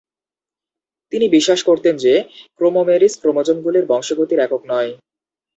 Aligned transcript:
তিনি 1.13 1.25
বিশ্বাস 1.29 1.59
করতেন 1.63 1.93
যে, 1.97 2.13
ক্রোমোমেরিস 2.59 3.13
ক্রোমোজমগুলির 3.21 3.85
বংশগতির 3.85 4.39
একক 4.39 4.61
নয়। 4.67 4.91